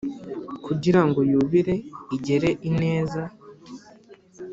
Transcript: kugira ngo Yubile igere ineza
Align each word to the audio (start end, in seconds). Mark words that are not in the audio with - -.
kugira 0.65 1.01
ngo 1.07 1.19
Yubile 1.31 1.75
igere 2.15 2.49
ineza 2.69 3.23